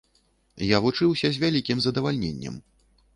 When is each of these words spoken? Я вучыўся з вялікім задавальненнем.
Я 0.75 0.79
вучыўся 0.85 1.31
з 1.35 1.41
вялікім 1.43 1.77
задавальненнем. 1.87 2.57